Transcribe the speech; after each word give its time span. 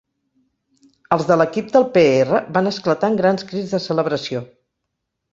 Els 1.15 1.25
de 1.31 1.35
l'equip 1.41 1.67
del 1.75 1.83
Pe 1.97 2.01
Erra 2.13 2.39
van 2.55 2.69
esclatar 2.69 3.09
en 3.13 3.19
grans 3.19 3.45
crits 3.51 3.75
de 3.77 3.81
celebració. 3.85 4.41